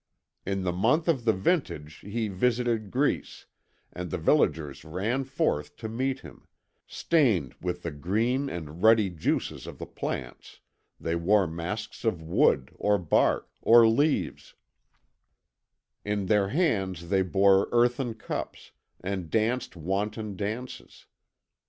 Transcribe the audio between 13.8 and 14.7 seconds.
leaves;